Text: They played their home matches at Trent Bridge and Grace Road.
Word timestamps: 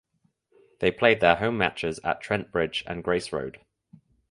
They 0.79 0.89
played 0.89 1.19
their 1.19 1.35
home 1.35 1.59
matches 1.59 1.99
at 2.03 2.21
Trent 2.21 2.51
Bridge 2.51 2.83
and 2.87 3.03
Grace 3.03 3.31
Road. 3.31 3.59